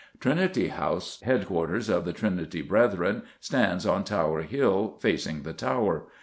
[0.19, 6.07] Trinity House, headquarters of the Trinity Brethren, stands on Tower Hill, facing the Tower.